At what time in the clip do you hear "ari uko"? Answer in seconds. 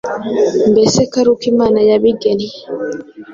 1.21-1.43